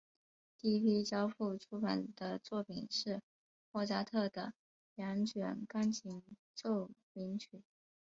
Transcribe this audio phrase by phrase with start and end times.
[0.57, 3.21] 第一批交付出版的作品是
[3.71, 4.55] 莫扎特的
[4.95, 6.23] 两卷钢琴
[6.55, 7.61] 奏鸣曲。